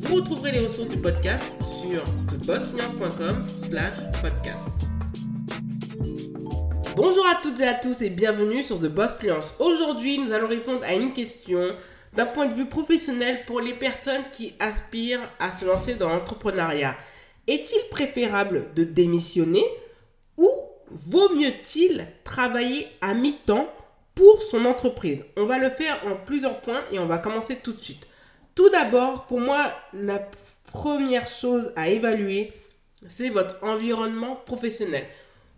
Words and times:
Vous 0.00 0.14
retrouverez 0.14 0.52
les 0.52 0.60
ressources 0.60 0.88
du 0.88 0.96
podcast 0.96 1.44
sur 1.60 2.02
thebossfinance.com 2.30 3.42
slash 3.58 3.96
podcast. 4.22 4.68
Bonjour 6.96 7.26
à 7.26 7.38
toutes 7.42 7.60
et 7.60 7.66
à 7.66 7.74
tous 7.74 8.00
et 8.00 8.08
bienvenue 8.08 8.62
sur 8.62 8.78
The 8.78 8.86
Boss 8.86 9.10
Fluence. 9.18 9.54
Aujourd'hui, 9.58 10.18
nous 10.18 10.32
allons 10.32 10.48
répondre 10.48 10.80
à 10.84 10.94
une 10.94 11.12
question 11.12 11.76
d'un 12.14 12.24
point 12.24 12.46
de 12.46 12.54
vue 12.54 12.66
professionnel 12.66 13.44
pour 13.46 13.60
les 13.60 13.74
personnes 13.74 14.22
qui 14.32 14.54
aspirent 14.58 15.30
à 15.38 15.52
se 15.52 15.66
lancer 15.66 15.96
dans 15.96 16.08
l'entrepreneuriat. 16.08 16.96
Est-il 17.46 17.82
préférable 17.90 18.68
de 18.74 18.84
démissionner 18.84 19.64
ou 20.38 20.48
vaut 20.90 21.34
mieux-il 21.34 22.06
travailler 22.24 22.86
à 23.02 23.12
mi-temps 23.12 23.68
pour 24.14 24.40
son 24.40 24.64
entreprise? 24.64 25.26
On 25.36 25.44
va 25.44 25.58
le 25.58 25.68
faire 25.68 26.00
en 26.06 26.16
plusieurs 26.16 26.62
points 26.62 26.84
et 26.90 26.98
on 26.98 27.06
va 27.06 27.18
commencer 27.18 27.58
tout 27.62 27.72
de 27.72 27.80
suite. 27.80 28.06
Tout 28.60 28.68
d'abord, 28.68 29.24
pour 29.24 29.40
moi, 29.40 29.72
la 29.94 30.20
première 30.70 31.26
chose 31.26 31.72
à 31.76 31.88
évaluer, 31.88 32.52
c'est 33.08 33.30
votre 33.30 33.56
environnement 33.64 34.36
professionnel. 34.36 35.06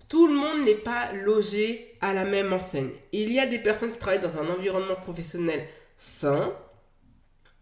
Tout 0.08 0.28
le 0.28 0.34
monde 0.34 0.64
n'est 0.64 0.76
pas 0.76 1.10
logé 1.12 1.96
à 2.00 2.14
la 2.14 2.24
même 2.24 2.52
enseigne. 2.52 2.92
Il 3.10 3.32
y 3.32 3.40
a 3.40 3.46
des 3.46 3.58
personnes 3.58 3.90
qui 3.90 3.98
travaillent 3.98 4.20
dans 4.20 4.38
un 4.38 4.48
environnement 4.48 4.94
professionnel 4.94 5.66
sain, 5.96 6.52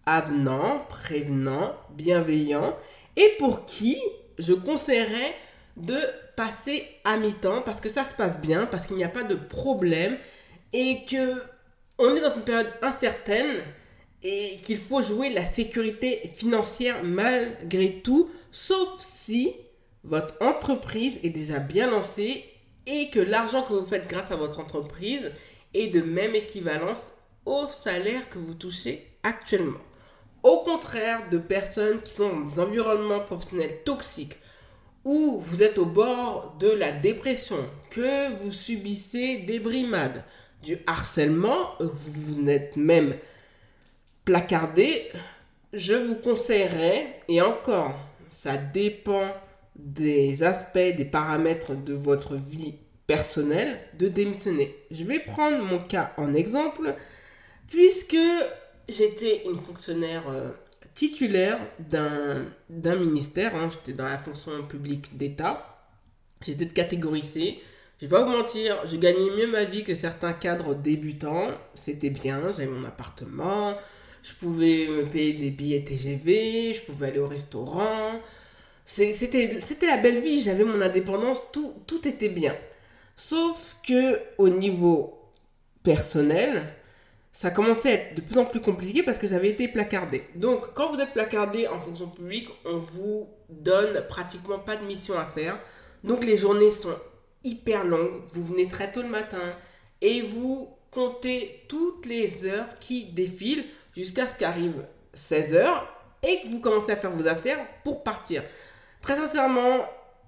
avenant, 0.05 0.84
prévenant, 0.91 1.74
bienveillant, 1.88 2.77
et 3.16 3.34
pour 3.38 3.64
qui 3.64 3.98
je 4.38 4.52
conseillerais 4.52 5.34
de 5.78 5.96
passer 6.36 6.86
à 7.05 7.16
mi-temps 7.16 7.62
parce 7.62 7.80
que 7.80 7.88
ça 7.88 8.05
se 8.05 8.12
passe 8.12 8.38
bien, 8.41 8.66
parce 8.66 8.86
qu'il 8.86 8.96
n'y 8.96 9.05
a 9.05 9.08
pas 9.08 9.24
de 9.24 9.36
problème 9.36 10.18
et 10.74 11.06
que 11.06 11.42
on 11.96 12.14
est 12.14 12.20
dans 12.20 12.34
une 12.34 12.44
période 12.44 12.74
incertaine 12.83 13.62
et 14.22 14.56
qu'il 14.58 14.76
faut 14.76 15.02
jouer 15.02 15.30
la 15.30 15.44
sécurité 15.44 16.20
financière 16.36 17.02
malgré 17.02 18.00
tout, 18.02 18.28
sauf 18.50 19.00
si 19.00 19.54
votre 20.04 20.34
entreprise 20.42 21.18
est 21.22 21.30
déjà 21.30 21.58
bien 21.58 21.90
lancée 21.90 22.44
et 22.86 23.10
que 23.10 23.20
l'argent 23.20 23.62
que 23.62 23.72
vous 23.72 23.86
faites 23.86 24.08
grâce 24.08 24.30
à 24.30 24.36
votre 24.36 24.60
entreprise 24.60 25.32
est 25.74 25.88
de 25.88 26.00
même 26.00 26.34
équivalence 26.34 27.12
au 27.46 27.66
salaire 27.68 28.28
que 28.28 28.38
vous 28.38 28.54
touchez 28.54 29.06
actuellement. 29.22 29.80
Au 30.42 30.58
contraire 30.58 31.28
de 31.30 31.38
personnes 31.38 32.00
qui 32.00 32.12
sont 32.12 32.30
dans 32.30 32.46
des 32.46 32.60
environnements 32.60 33.20
professionnels 33.20 33.82
toxiques, 33.84 34.36
où 35.05 35.40
vous 35.40 35.62
êtes 35.62 35.78
au 35.78 35.86
bord 35.86 36.56
de 36.58 36.68
la 36.68 36.92
dépression, 36.92 37.58
que 37.90 38.34
vous 38.36 38.50
subissez 38.50 39.38
des 39.38 39.58
brimades, 39.58 40.24
du 40.62 40.78
harcèlement, 40.86 41.74
vous 41.78 42.48
êtes 42.48 42.77
même 42.77 43.14
placardé, 44.24 45.10
je 45.72 45.94
vous 45.94 46.16
conseillerais, 46.16 47.20
et 47.28 47.40
encore, 47.40 47.98
ça 48.28 48.56
dépend 48.56 49.34
des 49.77 50.42
aspects, 50.42 50.78
des 50.96 51.04
paramètres 51.04 51.74
de 51.74 51.94
votre 51.94 52.36
vie 52.36 52.77
personnelle, 53.06 53.80
de 53.98 54.08
démissionner. 54.08 54.77
Je 54.90 55.05
vais 55.05 55.18
prendre 55.18 55.64
mon 55.64 55.78
cas 55.78 56.12
en 56.17 56.34
exemple, 56.34 56.95
puisque 57.68 58.17
j'étais 58.89 59.42
une 59.46 59.56
fonctionnaire 59.56 60.28
euh, 60.28 60.50
titulaire 60.95 61.58
d'un 61.78 62.96
ministère, 62.96 63.55
hein, 63.56 63.68
j'étais 63.70 63.96
dans 63.96 64.08
la 64.08 64.18
fonction 64.18 64.64
publique 64.66 65.16
d'État, 65.16 65.83
j'étais 66.45 66.66
de 66.66 66.72
catégorie 66.72 67.22
C. 67.22 67.58
Je 68.00 68.06
vais 68.06 68.11
pas 68.11 68.24
vous 68.24 68.30
mentir, 68.30 68.78
je 68.86 68.96
gagnais 68.96 69.30
mieux 69.36 69.46
ma 69.46 69.64
vie 69.64 69.84
que 69.84 69.95
certains 69.95 70.33
cadres 70.33 70.74
débutants. 70.74 71.50
C'était 71.74 72.11
bien, 72.11 72.40
j'avais 72.50 72.66
mon 72.66 72.84
appartement, 72.84 73.77
je 74.23 74.35
pouvais 74.35 74.89
me 74.89 75.05
payer 75.05 75.33
des 75.35 75.51
billets 75.51 75.85
TGV, 75.85 76.75
je 76.75 76.83
pouvais 76.83 77.08
aller 77.08 77.19
au 77.19 77.27
restaurant. 77.27 78.20
C'était 78.86 79.86
la 79.86 79.97
belle 79.98 80.20
vie, 80.20 80.41
j'avais 80.41 80.64
mon 80.64 80.81
indépendance, 80.81 81.45
tout, 81.53 81.75
tout 81.86 82.07
était 82.08 82.29
bien. 82.29 82.57
Sauf 83.17 83.77
que 83.86 84.19
au 84.39 84.48
niveau 84.48 85.19
personnel, 85.83 86.75
ça 87.33 87.51
commençait 87.51 87.89
à 87.89 87.92
être 87.92 88.14
de 88.17 88.20
plus 88.23 88.39
en 88.39 88.45
plus 88.45 88.61
compliqué 88.61 89.03
parce 89.03 89.17
que 89.17 89.29
j'avais 89.29 89.51
été 89.51 89.69
placardé. 89.69 90.25
Donc, 90.35 90.75
quand 90.75 90.92
vous 90.92 91.01
êtes 91.01 91.13
placardé 91.13 91.69
en 91.69 91.79
fonction 91.79 92.08
publique, 92.08 92.48
on 92.64 92.79
vous 92.79 93.29
donne 93.48 94.05
pratiquement 94.08 94.58
pas 94.58 94.77
de 94.77 94.85
mission 94.85 95.17
à 95.17 95.25
faire. 95.25 95.58
Donc, 96.02 96.25
les 96.25 96.37
journées 96.37 96.73
sont 96.73 96.97
hyper 97.45 97.85
longues. 97.85 98.23
Vous 98.33 98.45
venez 98.45 98.67
très 98.67 98.91
tôt 98.91 99.02
le 99.02 99.08
matin 99.08 99.55
et 100.01 100.23
vous 100.23 100.69
comptez 100.90 101.64
toutes 101.68 102.06
les 102.06 102.46
heures 102.46 102.78
qui 102.78 103.06
défilent 103.06 103.64
jusqu'à 103.95 104.27
ce 104.28 104.36
qu'arrive 104.36 104.84
16 105.14 105.55
heures 105.55 105.89
et 106.23 106.42
que 106.42 106.48
vous 106.48 106.61
commencez 106.61 106.92
à 106.92 106.96
faire 106.96 107.11
vos 107.11 107.27
affaires 107.27 107.67
pour 107.84 108.02
partir. 108.02 108.42
Très 109.01 109.17
sincèrement, 109.17 109.86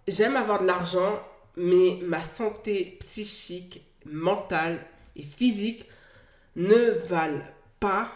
j'aime 0.08 0.36
avoir 0.36 0.60
de 0.60 0.66
l'argent, 0.66 1.20
mais 1.56 1.98
ma 2.02 2.24
santé 2.24 2.96
psychique, 3.00 3.86
mentale 4.06 4.78
et 5.16 5.22
physique 5.22 5.86
ne 6.56 6.90
valent 7.08 7.44
pas 7.80 8.10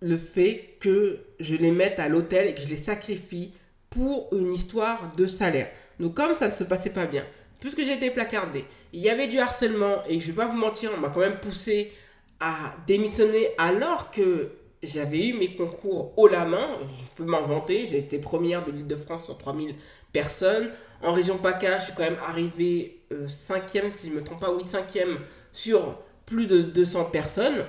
le 0.00 0.18
fait 0.18 0.76
que 0.80 1.20
je 1.40 1.56
les 1.56 1.70
mette 1.70 1.98
à 1.98 2.08
l'hôtel 2.08 2.48
et 2.48 2.54
que 2.54 2.60
je 2.60 2.68
les 2.68 2.76
sacrifie 2.76 3.54
pour 3.88 4.28
une 4.32 4.52
histoire 4.52 5.14
de 5.16 5.26
salaire. 5.26 5.70
Donc 5.98 6.14
comme 6.14 6.34
ça 6.34 6.48
ne 6.48 6.54
se 6.54 6.64
passait 6.64 6.90
pas 6.90 7.06
bien, 7.06 7.24
puisque 7.64 7.82
j'ai 7.82 7.94
été 7.94 8.10
placardé, 8.10 8.66
il 8.92 9.00
y 9.00 9.08
avait 9.08 9.26
du 9.26 9.38
harcèlement 9.38 10.02
et 10.06 10.20
je 10.20 10.26
vais 10.26 10.34
pas 10.34 10.46
vous 10.48 10.56
mentir, 10.58 10.90
on 10.94 11.00
m'a 11.00 11.08
quand 11.08 11.20
même 11.20 11.40
poussé 11.40 11.92
à 12.38 12.76
démissionner 12.86 13.52
alors 13.56 14.10
que 14.10 14.50
j'avais 14.82 15.28
eu 15.28 15.32
mes 15.32 15.54
concours 15.54 16.12
haut 16.18 16.28
la 16.28 16.44
main, 16.44 16.68
je 16.82 17.16
peux 17.16 17.24
m'en 17.24 17.40
vanter, 17.40 17.86
j'ai 17.86 17.96
été 17.96 18.18
première 18.18 18.66
de 18.66 18.70
l'île 18.70 18.86
de 18.86 18.96
France 18.96 19.24
sur 19.24 19.38
3000 19.38 19.76
personnes. 20.12 20.68
En 21.00 21.14
région 21.14 21.38
PACA, 21.38 21.78
je 21.78 21.84
suis 21.84 21.94
quand 21.94 22.02
même 22.02 22.18
arrivé 22.26 23.00
5e, 23.10 23.86
euh, 23.86 23.90
si 23.90 24.08
je 24.08 24.12
ne 24.12 24.16
me 24.16 24.22
trompe 24.22 24.40
pas, 24.40 24.52
oui 24.52 24.62
5e 24.62 25.16
sur 25.50 25.98
plus 26.26 26.46
de 26.46 26.60
200 26.60 27.04
personnes 27.06 27.64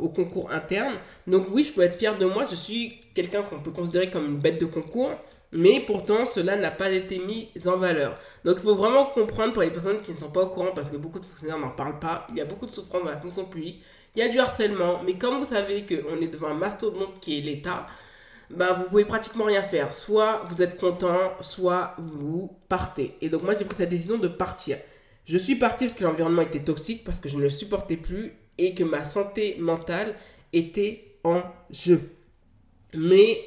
au 0.00 0.08
concours 0.08 0.50
interne. 0.50 0.94
Donc 1.28 1.46
oui, 1.52 1.62
je 1.62 1.72
peux 1.72 1.82
être 1.82 1.96
fier 1.96 2.18
de 2.18 2.26
moi, 2.26 2.46
je 2.50 2.56
suis 2.56 2.98
quelqu'un 3.14 3.42
qu'on 3.42 3.60
peut 3.60 3.70
considérer 3.70 4.10
comme 4.10 4.26
une 4.26 4.38
bête 4.38 4.60
de 4.60 4.66
concours, 4.66 5.12
mais 5.52 5.80
pourtant 5.80 6.26
cela 6.26 6.56
n'a 6.56 6.70
pas 6.70 6.90
été 6.90 7.18
mis 7.18 7.50
en 7.66 7.76
valeur. 7.76 8.18
Donc 8.44 8.56
il 8.58 8.62
faut 8.62 8.74
vraiment 8.74 9.06
comprendre 9.06 9.52
pour 9.52 9.62
les 9.62 9.70
personnes 9.70 10.00
qui 10.00 10.12
ne 10.12 10.16
sont 10.16 10.30
pas 10.30 10.42
au 10.42 10.48
courant, 10.48 10.72
parce 10.74 10.90
que 10.90 10.96
beaucoup 10.96 11.18
de 11.18 11.26
fonctionnaires 11.26 11.58
n'en 11.58 11.70
parlent 11.70 11.98
pas, 11.98 12.26
il 12.30 12.36
y 12.36 12.40
a 12.40 12.44
beaucoup 12.44 12.66
de 12.66 12.70
souffrance 12.70 13.02
dans 13.02 13.10
la 13.10 13.16
fonction 13.16 13.44
publique, 13.44 13.82
il 14.14 14.20
y 14.20 14.22
a 14.22 14.28
du 14.28 14.38
harcèlement, 14.38 15.02
mais 15.04 15.18
comme 15.18 15.38
vous 15.38 15.46
savez 15.46 15.84
qu'on 15.84 16.20
est 16.20 16.28
devant 16.28 16.48
un 16.48 16.54
mastodonte 16.54 17.20
qui 17.20 17.38
est 17.38 17.42
l'État, 17.42 17.86
bah, 18.50 18.72
vous 18.74 18.84
pouvez 18.84 19.04
pratiquement 19.04 19.44
rien 19.44 19.62
faire. 19.62 19.94
Soit 19.94 20.42
vous 20.46 20.62
êtes 20.62 20.78
content, 20.78 21.32
soit 21.40 21.94
vous 21.98 22.56
partez. 22.68 23.16
Et 23.20 23.28
donc 23.28 23.42
moi 23.42 23.54
j'ai 23.58 23.64
pris 23.64 23.76
cette 23.76 23.88
décision 23.90 24.18
de 24.18 24.28
partir. 24.28 24.78
Je 25.24 25.36
suis 25.36 25.56
parti 25.56 25.86
parce 25.86 25.98
que 25.98 26.04
l'environnement 26.04 26.42
était 26.42 26.62
toxique, 26.62 27.02
parce 27.02 27.18
que 27.18 27.28
je 27.28 27.36
ne 27.36 27.42
le 27.42 27.50
supportais 27.50 27.96
plus 27.96 28.32
et 28.58 28.74
que 28.74 28.84
ma 28.84 29.04
santé 29.04 29.56
mentale 29.58 30.14
était 30.52 31.18
en 31.24 31.42
jeu. 31.70 32.00
Mais 32.94 33.44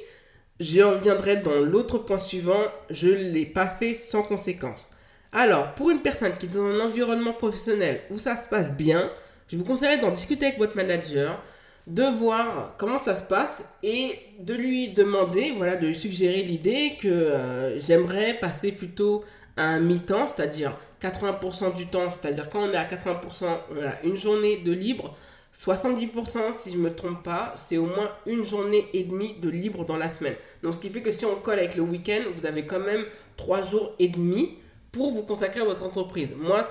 je 0.59 0.81
reviendrai 0.81 1.37
dans 1.37 1.59
l'autre 1.59 1.99
point 1.99 2.17
suivant, 2.17 2.61
je 2.89 3.07
ne 3.07 3.31
l'ai 3.31 3.45
pas 3.45 3.67
fait 3.67 3.95
sans 3.95 4.23
conséquence. 4.23 4.89
Alors, 5.31 5.73
pour 5.75 5.89
une 5.91 6.01
personne 6.01 6.35
qui 6.37 6.47
est 6.47 6.49
dans 6.49 6.65
un 6.65 6.79
environnement 6.79 7.33
professionnel 7.33 8.01
où 8.09 8.17
ça 8.17 8.41
se 8.41 8.49
passe 8.49 8.71
bien, 8.73 9.11
je 9.47 9.57
vous 9.57 9.63
conseillerais 9.63 9.99
d'en 9.99 10.11
discuter 10.11 10.47
avec 10.47 10.57
votre 10.57 10.75
manager, 10.75 11.41
de 11.87 12.03
voir 12.03 12.75
comment 12.77 12.99
ça 12.99 13.15
se 13.15 13.23
passe 13.23 13.65
et 13.83 14.19
de 14.39 14.53
lui 14.53 14.89
demander, 14.89 15.53
voilà, 15.55 15.75
de 15.75 15.87
lui 15.87 15.95
suggérer 15.95 16.43
l'idée 16.43 16.97
que 16.99 17.07
euh, 17.07 17.79
j'aimerais 17.79 18.35
passer 18.35 18.71
plutôt 18.71 19.23
à 19.57 19.63
un 19.63 19.79
mi-temps, 19.79 20.27
c'est-à-dire 20.27 20.75
80% 21.01 21.75
du 21.75 21.87
temps, 21.87 22.11
c'est-à-dire 22.11 22.49
quand 22.49 22.61
on 22.61 22.71
est 22.71 22.77
à 22.77 22.85
80%, 22.85 23.45
on 23.71 24.07
une 24.07 24.15
journée 24.15 24.57
de 24.57 24.71
libre. 24.71 25.15
70%, 25.53 26.53
si 26.53 26.71
je 26.71 26.77
ne 26.77 26.83
me 26.83 26.93
trompe 26.93 27.23
pas, 27.23 27.53
c'est 27.57 27.77
au 27.77 27.85
moins 27.85 28.11
une 28.25 28.43
journée 28.43 28.87
et 28.93 29.03
demie 29.03 29.35
de 29.39 29.49
libre 29.49 29.83
dans 29.85 29.97
la 29.97 30.09
semaine. 30.09 30.35
Donc, 30.63 30.73
ce 30.73 30.79
qui 30.79 30.89
fait 30.89 31.01
que 31.01 31.11
si 31.11 31.25
on 31.25 31.35
colle 31.35 31.59
avec 31.59 31.75
le 31.75 31.81
week-end, 31.81 32.21
vous 32.33 32.45
avez 32.45 32.65
quand 32.65 32.79
même 32.79 33.03
3 33.37 33.63
jours 33.63 33.95
et 33.99 34.07
demi 34.07 34.57
pour 34.91 35.11
vous 35.11 35.23
consacrer 35.23 35.61
à 35.61 35.65
votre 35.65 35.83
entreprise. 35.83 36.29
Moi, 36.37 36.65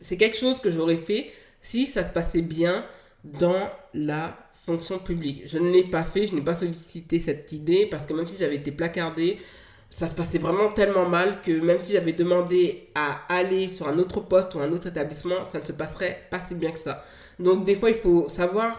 c'est 0.00 0.16
quelque 0.16 0.36
chose 0.36 0.60
que 0.60 0.70
j'aurais 0.70 0.96
fait 0.96 1.30
si 1.60 1.86
ça 1.86 2.04
se 2.04 2.10
passait 2.10 2.42
bien 2.42 2.84
dans 3.22 3.70
la 3.92 4.36
fonction 4.52 4.98
publique. 4.98 5.42
Je 5.46 5.58
ne 5.58 5.70
l'ai 5.70 5.84
pas 5.84 6.04
fait, 6.04 6.26
je 6.26 6.34
n'ai 6.34 6.40
pas 6.40 6.54
sollicité 6.54 7.20
cette 7.20 7.52
idée 7.52 7.86
parce 7.86 8.06
que 8.06 8.14
même 8.14 8.26
si 8.26 8.38
j'avais 8.38 8.56
été 8.56 8.72
placardé, 8.72 9.38
ça 9.90 10.08
se 10.08 10.14
passait 10.14 10.38
vraiment 10.38 10.70
tellement 10.72 11.08
mal 11.08 11.42
que 11.42 11.50
même 11.50 11.80
si 11.80 11.92
j'avais 11.92 12.12
demandé 12.12 12.88
à 12.94 13.20
aller 13.28 13.68
sur 13.68 13.88
un 13.88 13.98
autre 13.98 14.20
poste 14.20 14.54
ou 14.54 14.60
un 14.60 14.72
autre 14.72 14.86
établissement, 14.86 15.44
ça 15.44 15.58
ne 15.58 15.64
se 15.64 15.72
passerait 15.72 16.28
pas 16.30 16.40
si 16.40 16.54
bien 16.54 16.70
que 16.70 16.78
ça. 16.78 17.04
Donc 17.40 17.64
des 17.64 17.74
fois, 17.74 17.90
il 17.90 17.96
faut 17.96 18.28
savoir 18.28 18.78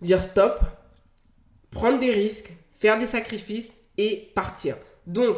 dire 0.00 0.20
stop, 0.20 0.60
prendre 1.70 1.98
des 1.98 2.10
risques, 2.10 2.52
faire 2.72 2.98
des 2.98 3.06
sacrifices 3.06 3.74
et 3.98 4.30
partir. 4.34 4.76
Donc, 5.06 5.36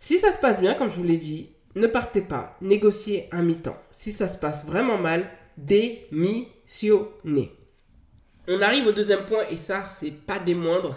si 0.00 0.18
ça 0.18 0.32
se 0.32 0.38
passe 0.38 0.58
bien, 0.58 0.74
comme 0.74 0.88
je 0.88 0.96
vous 0.96 1.04
l'ai 1.04 1.18
dit, 1.18 1.50
ne 1.74 1.86
partez 1.86 2.22
pas, 2.22 2.56
négociez 2.62 3.28
un 3.32 3.42
mi-temps. 3.42 3.80
Si 3.90 4.12
ça 4.12 4.28
se 4.28 4.38
passe 4.38 4.64
vraiment 4.64 4.98
mal, 4.98 5.28
démissionnez. 5.58 7.52
On 8.48 8.60
arrive 8.62 8.86
au 8.86 8.92
deuxième 8.92 9.26
point 9.26 9.44
et 9.50 9.56
ça, 9.56 9.84
c'est 9.84 10.10
pas 10.10 10.38
des 10.38 10.54
moindres. 10.54 10.96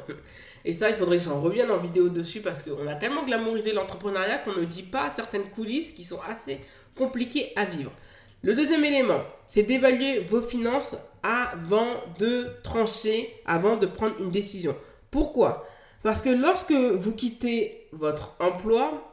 Et 0.66 0.74
ça, 0.74 0.90
il 0.90 0.96
faudrait 0.96 1.18
que 1.18 1.24
j'en 1.24 1.40
revienne 1.40 1.70
en 1.70 1.78
vidéo 1.78 2.10
dessus 2.10 2.42
parce 2.42 2.64
qu'on 2.64 2.88
a 2.88 2.96
tellement 2.96 3.24
glamourisé 3.24 3.72
l'entrepreneuriat 3.72 4.40
qu'on 4.40 4.60
ne 4.60 4.66
dit 4.66 4.84
pas 4.84 5.12
certaines 5.12 5.50
coulisses 5.52 5.92
qui 5.92 6.04
sont 6.04 6.20
assez 6.28 6.60
compliquées 6.98 7.54
à 7.56 7.66
vivre. 7.66 7.92
Le 8.42 8.56
deuxième 8.56 8.84
élément, 8.84 9.22
c'est 9.46 9.64
d'évaluer 9.64 10.20
vos 10.20 10.42
finances 10.42 10.96
avant 11.22 12.02
de 12.18 12.48
trancher, 12.64 13.34
avant 13.46 13.78
de 13.78 13.86
prendre 13.86 14.16
une 14.20 14.32
décision. 14.32 14.76
Pourquoi? 15.12 15.66
Parce 16.02 16.22
que 16.22 16.30
lorsque 16.30 16.72
vous 16.72 17.14
quittez 17.14 17.88
votre 17.92 18.36
emploi, 18.40 19.12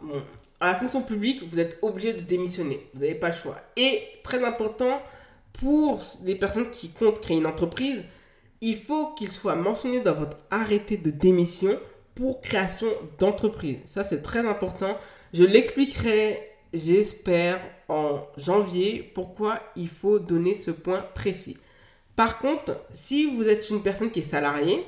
à 0.58 0.72
la 0.72 0.78
fonction 0.78 1.02
publique, 1.02 1.43
vous 1.43 1.58
êtes 1.58 1.78
obligé 1.82 2.14
de 2.14 2.22
démissionner. 2.22 2.87
Vous 2.94 3.00
n'avez 3.00 3.14
pas 3.14 3.28
le 3.28 3.34
choix. 3.34 3.56
Et 3.76 4.02
très 4.22 4.43
important, 4.43 5.02
pour 5.52 6.00
les 6.25 6.34
personnes 6.34 6.70
qui 6.70 6.90
comptent 6.90 7.20
créer 7.20 7.37
une 7.37 7.46
entreprise, 7.46 8.02
il 8.62 8.76
faut 8.76 9.08
qu'il 9.14 9.30
soit 9.30 9.56
mentionné 9.56 10.00
dans 10.00 10.14
votre 10.14 10.38
arrêté 10.50 10.96
de 10.96 11.10
démission 11.10 11.78
pour 12.14 12.40
création 12.40 12.88
d'entreprise. 13.18 13.80
Ça, 13.86 14.04
c'est 14.04 14.22
très 14.22 14.46
important. 14.46 14.96
Je 15.34 15.42
l'expliquerai, 15.42 16.38
j'espère, 16.72 17.60
en 17.88 18.20
janvier, 18.36 19.10
pourquoi 19.14 19.60
il 19.74 19.88
faut 19.88 20.20
donner 20.20 20.54
ce 20.54 20.70
point 20.70 21.04
précis. 21.14 21.58
Par 22.14 22.38
contre, 22.38 22.76
si 22.90 23.34
vous 23.34 23.48
êtes 23.48 23.68
une 23.68 23.82
personne 23.82 24.12
qui 24.12 24.20
est 24.20 24.22
salariée, 24.22 24.86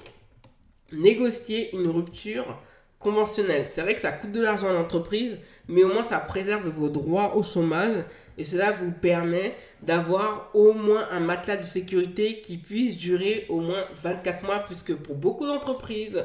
négociez 0.92 1.74
une 1.74 1.88
rupture 1.88 2.56
conventionnelle. 3.04 3.66
C'est 3.66 3.82
vrai 3.82 3.94
que 3.94 4.00
ça 4.00 4.10
coûte 4.10 4.32
de 4.32 4.40
l'argent 4.40 4.70
à 4.70 4.72
l'entreprise, 4.72 5.38
mais 5.68 5.84
au 5.84 5.92
moins 5.92 6.02
ça 6.02 6.18
préserve 6.18 6.66
vos 6.68 6.88
droits 6.88 7.36
au 7.36 7.42
chômage 7.42 7.92
et 8.38 8.44
cela 8.44 8.72
vous 8.72 8.90
permet 8.90 9.54
d'avoir 9.82 10.50
au 10.54 10.72
moins 10.72 11.06
un 11.12 11.20
matelas 11.20 11.58
de 11.58 11.64
sécurité 11.64 12.40
qui 12.40 12.56
puisse 12.56 12.96
durer 12.96 13.46
au 13.50 13.60
moins 13.60 13.84
24 14.02 14.44
mois, 14.44 14.60
puisque 14.60 14.94
pour 14.94 15.14
beaucoup 15.16 15.46
d'entreprises, 15.46 16.24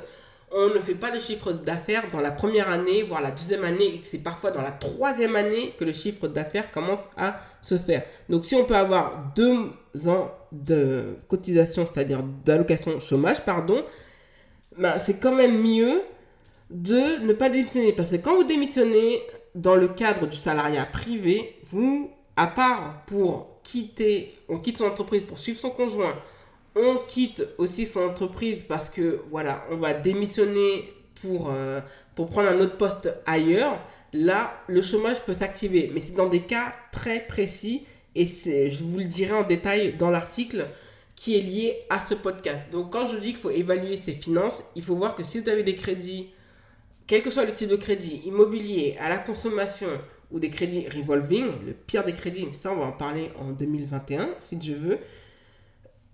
on 0.52 0.70
ne 0.70 0.80
fait 0.80 0.96
pas 0.96 1.12
de 1.12 1.20
chiffre 1.20 1.52
d'affaires 1.52 2.06
dans 2.12 2.22
la 2.22 2.32
première 2.32 2.72
année, 2.72 3.04
voire 3.04 3.22
la 3.22 3.30
deuxième 3.30 3.66
année, 3.66 3.96
et 3.96 4.00
c'est 4.02 4.18
parfois 4.18 4.50
dans 4.50 4.62
la 4.62 4.72
troisième 4.72 5.36
année 5.36 5.76
que 5.78 5.84
le 5.84 5.92
chiffre 5.92 6.28
d'affaires 6.28 6.72
commence 6.72 7.10
à 7.18 7.36
se 7.62 7.78
faire. 7.78 8.04
Donc 8.30 8.46
si 8.46 8.56
on 8.56 8.66
peut 8.66 8.78
avoir 8.78 9.32
deux 9.36 9.70
ans 10.08 10.32
de 10.52 11.18
cotisation, 11.28 11.86
c'est-à-dire 11.86 12.24
d'allocation 12.46 13.00
chômage, 13.00 13.44
pardon, 13.44 13.84
ben, 14.78 14.98
c'est 14.98 15.20
quand 15.20 15.36
même 15.36 15.62
mieux 15.62 16.02
de 16.70 17.26
ne 17.26 17.34
pas 17.34 17.50
démissionner. 17.50 17.94
Parce 17.94 18.12
que 18.12 18.18
quand 18.18 18.36
vous 18.36 18.44
démissionnez, 18.44 19.22
dans 19.56 19.76
le 19.76 19.88
cadre 19.88 20.28
du 20.28 20.38
salariat 20.38 20.86
privé, 20.86 21.56
vous, 21.64 22.12
à 22.36 22.48
part 22.48 23.04
pour 23.06 23.60
quitter, 23.64 24.34
on 24.48 24.60
quitte 24.60 24.78
son 24.78 24.86
entreprise 24.86 25.24
pour 25.24 25.38
suivre 25.38 25.60
son 25.60 25.72
conjoint, 25.72 26.16
on 26.76 26.98
quitte 27.08 27.46
aussi 27.58 27.86
son 27.86 28.02
entreprise 28.02 28.64
parce 28.64 28.90
que, 28.90 29.22
voilà, 29.30 29.66
on 29.72 29.78
va 29.78 29.94
démissionner 29.94 30.94
pour, 31.22 31.52
euh, 31.52 31.82
pour 32.16 32.30
prendre 32.30 32.50
un 32.50 32.60
autre 32.60 32.78
poste 32.78 33.14
ailleurs, 33.26 33.80
là, 34.14 34.54
le 34.68 34.82
chômage 34.82 35.22
peut 35.26 35.34
s'activer. 35.34 35.92
Mais 35.94 36.00
c'est 36.00 36.14
dans 36.14 36.30
des 36.30 36.42
cas 36.42 36.74
très 36.92 37.26
précis 37.26 37.84
et 38.16 38.26
je 38.26 38.84
vous 38.84 39.00
le 39.00 39.06
dirai 39.06 39.34
en 39.34 39.44
détail 39.44 39.94
dans 39.94 40.10
l'article 40.10 40.68
qui 41.16 41.38
est 41.38 41.42
lié 41.42 41.82
à 41.90 42.00
ce 42.00 42.14
podcast. 42.14 42.66
Donc 42.72 42.94
quand 42.94 43.08
je 43.08 43.18
dis 43.18 43.30
qu'il 43.30 43.38
faut 43.38 43.50
évaluer 43.50 43.98
ses 43.98 44.14
finances, 44.14 44.64
il 44.76 44.84
faut 44.84 44.96
voir 44.96 45.16
que 45.16 45.24
si 45.24 45.40
vous 45.40 45.50
avez 45.50 45.64
des 45.64 45.76
crédits 45.76 46.30
quel 47.10 47.24
que 47.24 47.32
soit 47.32 47.44
le 47.44 47.54
type 47.54 47.70
de 47.70 47.76
crédit, 47.76 48.22
immobilier, 48.26 48.96
à 49.00 49.10
la 49.10 49.18
consommation 49.18 49.88
ou 50.30 50.40
des 50.40 50.52
crédits 50.52 50.88
revolving, 50.90 51.48
le 51.66 51.74
pire 51.74 52.04
des 52.04 52.14
crédits, 52.14 52.48
ça 52.54 52.72
on 52.72 52.76
va 52.76 52.86
en 52.86 52.92
parler 52.92 53.32
en 53.40 53.50
2021 53.50 54.30
si 54.40 54.60
je 54.62 54.74
veux, 54.74 55.00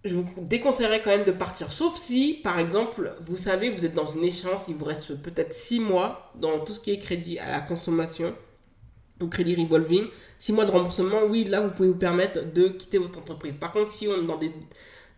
je 0.05 0.15
vous 0.15 0.25
déconseillerais 0.37 1.01
quand 1.01 1.09
même 1.09 1.25
de 1.25 1.33
partir. 1.33 1.73
Sauf 1.73 1.97
si, 1.97 2.39
par 2.41 2.59
exemple, 2.59 3.13
vous 3.19 3.35
savez 3.35 3.73
que 3.73 3.77
vous 3.77 3.83
êtes 3.83 3.93
dans 3.93 4.05
une 4.05 4.23
échéance, 4.23 4.67
il 4.69 4.75
vous 4.75 4.85
reste 4.85 5.21
peut-être 5.21 5.51
6 5.51 5.81
mois 5.81 6.31
dans 6.35 6.59
tout 6.59 6.71
ce 6.71 6.79
qui 6.79 6.91
est 6.91 6.97
crédit 6.97 7.39
à 7.39 7.51
la 7.51 7.59
consommation 7.59 8.33
ou 9.19 9.27
crédit 9.27 9.53
revolving. 9.55 10.05
6 10.39 10.53
mois 10.53 10.63
de 10.63 10.71
remboursement, 10.71 11.23
oui, 11.27 11.43
là 11.43 11.59
vous 11.59 11.71
pouvez 11.71 11.89
vous 11.89 11.99
permettre 11.99 12.53
de 12.53 12.69
quitter 12.69 12.99
votre 12.99 13.19
entreprise. 13.19 13.55
Par 13.59 13.73
contre, 13.73 13.91
si 13.91 14.07
on 14.07 14.23
est 14.23 14.25
dans 14.25 14.37
des, 14.37 14.53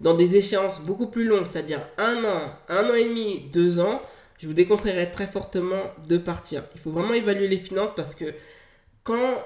dans 0.01 0.15
des 0.15 0.38
échéances 0.38 0.81
beaucoup 0.81 1.07
plus 1.07 1.25
longues, 1.25 1.45
c'est-à-dire 1.45 1.81
un 2.00 2.24
an, 2.24 2.41
un 2.68 2.89
an 2.89 2.95
et 2.95 3.03
demi, 3.07 3.47
deux 3.53 3.79
ans, 3.79 4.01
je 4.38 4.48
vous 4.48 4.54
déconseillerais 4.54 5.12
très 5.12 5.28
fortement 5.28 5.92
de 6.07 6.18
partir. 6.18 6.63
Il 6.75 6.81
faut 6.81 6.92
vraiment 6.92 7.13
évaluer 7.13 7.48
les 7.48 7.57
finances 7.57 7.92
parce 7.95 8.16
que 8.16 8.34
quand 9.04 9.38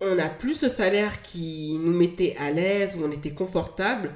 on 0.00 0.14
n'a 0.14 0.28
plus 0.28 0.54
ce 0.54 0.68
salaire 0.68 1.22
qui 1.22 1.78
nous 1.80 1.92
mettait 1.92 2.36
à 2.38 2.50
l'aise, 2.50 2.96
où 2.96 3.04
on 3.04 3.10
était 3.10 3.32
confortable, 3.32 4.12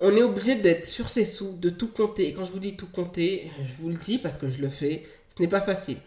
on 0.00 0.16
est 0.16 0.22
obligé 0.22 0.54
d'être 0.54 0.86
sur 0.86 1.08
ses 1.08 1.24
sous, 1.24 1.52
de 1.52 1.68
tout 1.68 1.88
compter. 1.88 2.28
Et 2.28 2.32
quand 2.32 2.44
je 2.44 2.52
vous 2.52 2.58
dis 2.58 2.74
tout 2.74 2.88
compter, 2.88 3.50
je 3.62 3.72
vous 3.80 3.90
le 3.90 3.96
dis 3.96 4.18
parce 4.18 4.38
que 4.38 4.48
je 4.48 4.60
le 4.60 4.70
fais, 4.70 5.02
ce 5.28 5.40
n'est 5.42 5.48
pas 5.48 5.60
facile. 5.60 5.98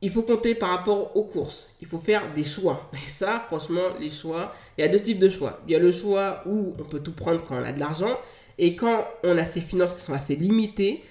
Il 0.00 0.10
faut 0.10 0.22
compter 0.22 0.54
par 0.54 0.70
rapport 0.70 1.16
aux 1.16 1.24
courses. 1.24 1.68
Il 1.80 1.88
faut 1.88 1.98
faire 1.98 2.32
des 2.32 2.44
choix. 2.44 2.88
Et 3.04 3.08
ça, 3.08 3.40
franchement, 3.40 3.82
les 3.98 4.10
choix, 4.10 4.54
il 4.76 4.82
y 4.82 4.84
a 4.84 4.88
deux 4.88 5.00
types 5.00 5.18
de 5.18 5.28
choix. 5.28 5.60
Il 5.66 5.72
y 5.72 5.74
a 5.74 5.80
le 5.80 5.90
choix 5.90 6.42
où 6.46 6.74
on 6.78 6.84
peut 6.84 7.00
tout 7.00 7.12
prendre 7.12 7.42
quand 7.42 7.56
on 7.56 7.64
a 7.64 7.72
de 7.72 7.80
l'argent. 7.80 8.16
Et 8.56 8.76
quand 8.76 9.08
on 9.24 9.36
a 9.36 9.44
ses 9.44 9.60
finances 9.60 9.94
qui 9.94 10.00
sont 10.00 10.14
assez 10.14 10.36
limitées, 10.36 11.02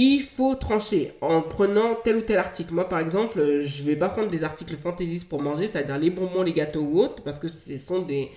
il 0.00 0.22
faut 0.22 0.54
trancher 0.54 1.12
en 1.20 1.42
prenant 1.42 1.96
tel 1.96 2.18
ou 2.18 2.20
tel 2.20 2.38
article. 2.38 2.72
Moi, 2.72 2.88
par 2.88 3.00
exemple, 3.00 3.62
je 3.62 3.82
vais 3.82 3.96
pas 3.96 4.08
prendre 4.08 4.28
des 4.28 4.44
articles 4.44 4.76
fantaisistes 4.76 5.28
pour 5.28 5.42
manger, 5.42 5.66
c'est-à-dire 5.66 5.98
les 5.98 6.10
bonbons, 6.10 6.44
les 6.44 6.52
gâteaux 6.52 6.82
ou 6.82 7.00
autres, 7.00 7.20
parce 7.24 7.40
que 7.40 7.48
ce 7.48 7.78
sont 7.78 8.02
des, 8.02 8.30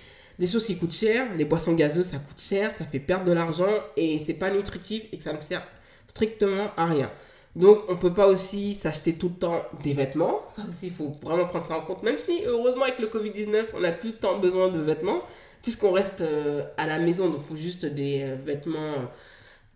choses 0.44 0.66
qui 0.66 0.76
coûtent 0.76 0.92
cher. 0.92 1.28
Les 1.36 1.44
boissons 1.44 1.74
gazeuses, 1.74 2.06
ça 2.06 2.18
coûte 2.18 2.40
cher, 2.40 2.74
ça 2.74 2.84
fait 2.84 2.98
perdre 2.98 3.26
de 3.26 3.32
l'argent 3.32 3.72
et 3.96 4.18
c'est 4.18 4.34
pas 4.34 4.50
nutritif 4.50 5.04
et 5.12 5.18
que 5.18 5.22
ça 5.22 5.32
ne 5.32 5.38
sert 5.38 5.64
strictement 6.08 6.72
à 6.76 6.84
rien. 6.84 7.12
Donc, 7.54 7.82
on 7.88 7.96
peut 7.96 8.12
pas 8.12 8.26
aussi 8.26 8.74
s'acheter 8.74 9.12
tout 9.12 9.28
le 9.28 9.36
temps 9.36 9.62
des 9.84 9.92
vêtements. 9.92 10.40
Ça 10.48 10.62
aussi, 10.68 10.86
il 10.86 10.92
faut 10.92 11.12
vraiment 11.22 11.46
prendre 11.46 11.68
ça 11.68 11.76
en 11.76 11.82
compte. 11.82 12.02
Même 12.02 12.18
si, 12.18 12.42
heureusement, 12.44 12.86
avec 12.86 12.98
le 12.98 13.06
Covid-19, 13.06 13.66
on 13.74 13.80
n'a 13.80 13.92
plus 13.92 14.14
tant 14.14 14.40
besoin 14.40 14.68
de 14.68 14.80
vêtements, 14.80 15.22
puisqu'on 15.62 15.92
reste 15.92 16.22
euh, 16.22 16.64
à 16.76 16.88
la 16.88 16.98
maison, 16.98 17.28
donc 17.28 17.42
il 17.44 17.48
faut 17.50 17.62
juste 17.62 17.86
des 17.86 18.22
euh, 18.24 18.34
vêtements 18.34 18.94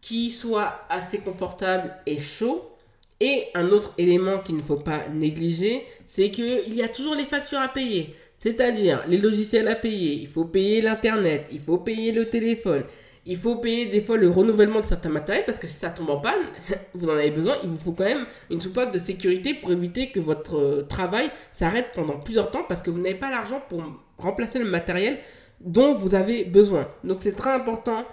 qui 0.00 0.30
soit 0.30 0.86
assez 0.88 1.18
confortable 1.18 1.94
et 2.06 2.18
chaud. 2.18 2.70
Et 3.18 3.46
un 3.54 3.68
autre 3.68 3.94
élément 3.96 4.40
qu'il 4.40 4.56
ne 4.56 4.62
faut 4.62 4.76
pas 4.76 5.08
négliger, 5.08 5.86
c'est 6.06 6.30
qu'il 6.30 6.74
y 6.74 6.82
a 6.82 6.88
toujours 6.88 7.14
les 7.14 7.24
factures 7.24 7.60
à 7.60 7.68
payer. 7.68 8.14
C'est-à-dire 8.36 9.04
les 9.08 9.16
logiciels 9.16 9.68
à 9.68 9.74
payer, 9.74 10.12
il 10.12 10.28
faut 10.28 10.44
payer 10.44 10.82
l'Internet, 10.82 11.46
il 11.50 11.60
faut 11.60 11.78
payer 11.78 12.12
le 12.12 12.28
téléphone, 12.28 12.84
il 13.24 13.36
faut 13.36 13.56
payer 13.56 13.86
des 13.86 14.00
fois 14.02 14.18
le 14.18 14.28
renouvellement 14.28 14.80
de 14.80 14.86
certains 14.86 15.08
matériels 15.08 15.44
parce 15.46 15.58
que 15.58 15.66
si 15.66 15.74
ça 15.74 15.90
tombe 15.90 16.10
en 16.10 16.20
panne, 16.20 16.42
vous 16.94 17.08
en 17.08 17.14
avez 17.14 17.30
besoin, 17.30 17.56
il 17.62 17.70
vous 17.70 17.78
faut 17.78 17.92
quand 17.92 18.04
même 18.04 18.26
une 18.50 18.60
soupape 18.60 18.92
de 18.92 18.98
sécurité 18.98 19.54
pour 19.54 19.72
éviter 19.72 20.10
que 20.10 20.20
votre 20.20 20.58
euh, 20.58 20.82
travail 20.82 21.30
s'arrête 21.50 21.92
pendant 21.94 22.18
plusieurs 22.18 22.50
temps 22.50 22.64
parce 22.68 22.82
que 22.82 22.90
vous 22.90 23.00
n'avez 23.00 23.14
pas 23.14 23.30
l'argent 23.30 23.62
pour 23.68 23.82
remplacer 24.18 24.58
le 24.58 24.66
matériel 24.66 25.18
dont 25.60 25.94
vous 25.94 26.14
avez 26.14 26.44
besoin. 26.44 26.86
Donc 27.02 27.18
c'est 27.20 27.32
très 27.32 27.50
important 27.50 28.04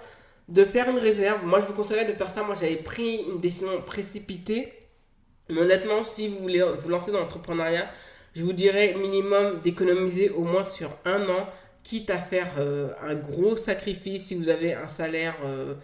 de 0.48 0.64
faire 0.64 0.88
une 0.88 0.98
réserve. 0.98 1.44
Moi, 1.44 1.60
je 1.60 1.66
vous 1.66 1.72
conseillerais 1.72 2.04
de 2.04 2.12
faire 2.12 2.30
ça. 2.30 2.42
Moi, 2.42 2.54
j'avais 2.54 2.76
pris 2.76 3.24
une 3.28 3.40
décision 3.40 3.80
précipitée. 3.82 4.72
Mais 5.48 5.60
honnêtement, 5.60 6.02
si 6.02 6.28
vous 6.28 6.38
voulez 6.38 6.62
vous 6.62 6.88
lancer 6.88 7.12
dans 7.12 7.20
l'entrepreneuriat, 7.20 7.90
je 8.34 8.42
vous 8.42 8.52
dirais 8.52 8.94
minimum 8.98 9.60
d'économiser 9.62 10.30
au 10.30 10.42
moins 10.42 10.62
sur 10.62 10.90
un 11.04 11.22
an, 11.28 11.48
quitte 11.82 12.10
à 12.10 12.16
faire 12.16 12.50
euh, 12.58 12.92
un 13.02 13.14
gros 13.14 13.56
sacrifice. 13.56 14.26
Si 14.26 14.34
vous 14.34 14.48
avez 14.48 14.74
un 14.74 14.88
salaire, 14.88 15.36
euh, 15.44 15.74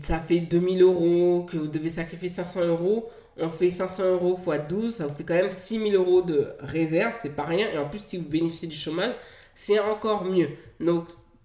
ça 0.00 0.20
fait 0.20 0.40
2000 0.40 0.82
euros, 0.82 1.46
que 1.50 1.56
vous 1.56 1.68
devez 1.68 1.88
sacrifier 1.88 2.28
500 2.28 2.64
euros, 2.66 3.08
on 3.38 3.48
fait 3.48 3.70
500 3.70 4.14
euros 4.14 4.38
x 4.46 4.60
12, 4.68 4.94
ça 4.96 5.06
vous 5.06 5.14
fait 5.14 5.24
quand 5.24 5.34
même 5.34 5.50
6000 5.50 5.94
euros 5.94 6.22
de 6.22 6.52
réserve, 6.60 7.16
c'est 7.20 7.34
pas 7.34 7.44
rien. 7.44 7.68
Et 7.72 7.78
en 7.78 7.88
plus, 7.88 8.04
si 8.06 8.18
vous 8.18 8.28
bénéficiez 8.28 8.68
du 8.68 8.76
chômage, 8.76 9.12
c'est 9.54 9.78
encore 9.78 10.24
mieux. 10.24 10.48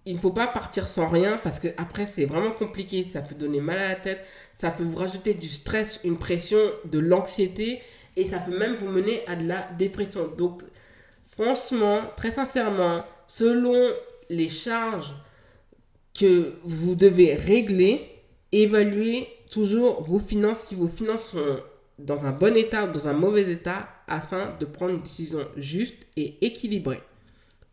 Il 0.05 0.13
ne 0.13 0.19
faut 0.19 0.31
pas 0.31 0.47
partir 0.47 0.87
sans 0.87 1.07
rien 1.07 1.39
parce 1.43 1.59
que 1.59 1.69
après 1.77 2.05
c'est 2.05 2.25
vraiment 2.25 2.51
compliqué, 2.51 3.03
ça 3.03 3.21
peut 3.21 3.35
donner 3.35 3.61
mal 3.61 3.77
à 3.77 3.89
la 3.89 3.95
tête, 3.95 4.23
ça 4.53 4.71
peut 4.71 4.83
vous 4.83 4.97
rajouter 4.97 5.33
du 5.33 5.47
stress, 5.47 5.99
une 6.03 6.17
pression, 6.17 6.59
de 6.85 6.99
l'anxiété 6.99 7.81
et 8.15 8.25
ça 8.25 8.39
peut 8.39 8.57
même 8.57 8.75
vous 8.75 8.89
mener 8.89 9.25
à 9.27 9.35
de 9.35 9.47
la 9.47 9.67
dépression. 9.77 10.27
Donc 10.37 10.61
franchement, 11.25 12.01
très 12.15 12.31
sincèrement, 12.31 13.05
selon 13.27 13.91
les 14.29 14.49
charges 14.49 15.13
que 16.17 16.53
vous 16.63 16.95
devez 16.95 17.33
régler, 17.33 18.09
évaluer 18.51 19.27
toujours 19.49 20.03
vos 20.03 20.19
finances, 20.19 20.65
si 20.65 20.75
vos 20.75 20.87
finances 20.87 21.29
sont 21.29 21.59
dans 21.99 22.25
un 22.25 22.31
bon 22.31 22.55
état 22.57 22.85
ou 22.85 22.91
dans 22.91 23.07
un 23.07 23.13
mauvais 23.13 23.49
état, 23.49 23.87
afin 24.07 24.55
de 24.59 24.65
prendre 24.65 24.93
une 24.93 25.01
décision 25.01 25.47
juste 25.55 25.95
et 26.17 26.45
équilibrée. 26.45 27.01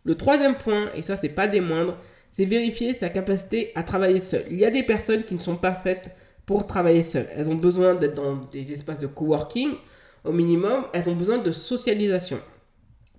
Le 0.05 0.15
troisième 0.15 0.57
point, 0.57 0.91
et 0.95 1.03
ça 1.03 1.17
c'est 1.17 1.31
pas 1.31 1.47
des 1.47 1.61
moindres, 1.61 1.97
c'est 2.31 2.45
vérifier 2.45 2.95
sa 2.95 3.09
capacité 3.09 3.73
à 3.75 3.83
travailler 3.83 4.21
seul. 4.21 4.45
Il 4.51 4.59
y 4.59 4.65
a 4.65 4.71
des 4.71 4.83
personnes 4.83 5.25
qui 5.25 5.35
ne 5.35 5.41
sont 5.41 5.57
pas 5.57 5.75
faites 5.75 6.11
pour 6.47 6.67
travailler 6.67 7.03
seules. 7.03 7.29
Elles 7.35 7.51
ont 7.51 7.57
besoin 7.57 7.95
d'être 7.95 8.15
dans 8.15 8.37
des 8.37 8.73
espaces 8.73 8.99
de 8.99 9.07
coworking 9.07 9.73
au 10.25 10.33
minimum. 10.33 10.85
Elles 10.93 11.09
ont 11.09 11.17
besoin 11.17 11.39
de 11.39 11.53
socialisation. 11.53 12.41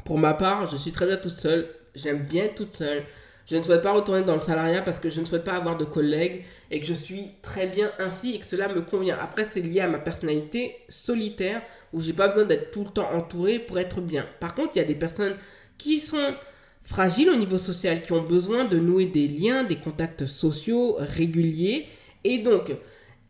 Pour 0.06 0.18
ma 0.18 0.34
part, 0.34 0.68
je 0.68 0.77
suis 0.77 0.91
très 0.91 1.06
bien 1.06 1.18
toute 1.18 1.39
seule. 1.39 1.68
J'aime 1.96 2.24
bien 2.24 2.48
toute 2.56 2.74
seule. 2.74 3.03
Je 3.48 3.58
ne 3.58 3.63
souhaite 3.63 3.82
pas 3.82 3.91
retourner 3.91 4.22
dans 4.22 4.36
le 4.36 4.41
salariat 4.41 4.82
parce 4.82 5.00
que 5.00 5.10
je 5.10 5.20
ne 5.20 5.25
souhaite 5.25 5.44
pas 5.44 5.53
avoir 5.53 5.75
de 5.75 5.84
collègues 5.84 6.46
et 6.70 6.80
que 6.80 6.86
je 6.86 6.94
suis 6.94 7.32
très 7.41 7.68
bien 7.68 7.91
ainsi 8.00 8.36
et 8.36 8.39
que 8.39 8.46
cela 8.46 8.68
me 8.68 8.82
convient. 8.82 9.18
Après, 9.20 9.46
c'est 9.46 9.62
lié 9.62 9.82
à 9.82 9.88
ma 9.88 10.00
personnalité 10.00 10.75
solitaire 10.89 11.62
où 11.91 12.00
j'ai 12.00 12.13
pas 12.13 12.27
besoin 12.27 12.46
d'être 12.46 12.72
tout 12.72 12.86
le 12.86 12.91
temps 12.91 13.10
entouré 13.13 13.60
pour 13.60 13.77
être 13.80 14.00
bien. 14.00 14.25
Par 14.39 14.56
contre, 14.56 14.72
il 14.75 14.80
y 14.80 14.82
a 14.82 14.86
des 14.86 14.96
personnes 14.96 15.36
qui 15.77 16.00
sont 16.00 16.36
fragiles 16.81 17.29
au 17.29 17.35
niveau 17.35 17.57
social, 17.57 18.01
qui 18.01 18.11
ont 18.11 18.23
besoin 18.23 18.65
de 18.65 18.79
nouer 18.79 19.05
des 19.05 19.27
liens, 19.27 19.63
des 19.63 19.77
contacts 19.77 20.25
sociaux 20.25 20.95
réguliers. 21.00 21.88
Et 22.23 22.39
donc, 22.39 22.71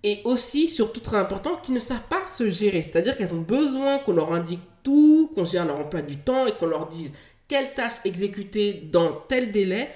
et 0.04 0.20
aussi, 0.24 0.68
surtout 0.68 1.00
très 1.00 1.18
important, 1.18 1.58
qui 1.58 1.72
ne 1.72 1.80
savent 1.80 2.08
pas 2.10 2.26
se 2.28 2.50
gérer. 2.50 2.82
C'est-à-dire 2.82 3.16
qu'elles 3.16 3.36
ont 3.36 3.42
besoin 3.42 4.00
qu'on 4.00 4.14
leur 4.14 4.34
indique 4.34 4.62
tout, 4.84 5.30
qu'on 5.36 5.46
gère 5.46 5.66
leur 5.66 5.78
emploi 5.78 6.02
du 6.02 6.18
temps 6.18 6.48
et 6.48 6.54
qu'on 6.54 6.66
leur 6.66 6.88
dise 6.88 7.12
quelles 7.48 7.74
tâches 7.74 8.00
exécuter 8.06 8.74
dans 8.92 9.14
tel 9.28 9.52
délai 9.52 9.90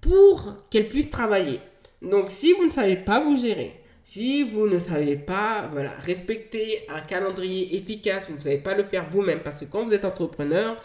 pour 0.00 0.54
qu'elles 0.70 0.88
puissent 0.88 1.10
travailler. 1.10 1.60
Donc 2.02 2.26
si 2.28 2.52
vous 2.52 2.66
ne 2.66 2.70
savez 2.70 2.96
pas 2.96 3.20
vous 3.20 3.38
gérer, 3.38 3.80
si 4.02 4.42
vous 4.42 4.68
ne 4.68 4.78
savez 4.78 5.16
pas 5.16 5.68
voilà, 5.72 5.90
respecter 5.90 6.84
un 6.88 7.00
calendrier 7.00 7.76
efficace, 7.76 8.28
vous 8.28 8.36
ne 8.36 8.40
savez 8.40 8.58
pas 8.58 8.74
le 8.74 8.82
faire 8.82 9.06
vous-même, 9.08 9.40
parce 9.40 9.60
que 9.60 9.64
quand 9.64 9.84
vous 9.84 9.94
êtes 9.94 10.04
entrepreneur, 10.04 10.76